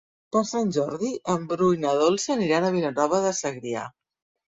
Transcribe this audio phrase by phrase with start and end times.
[0.37, 3.89] Per Sant Jordi en Bru i na Dolça aniran a Vilanova de Segrià.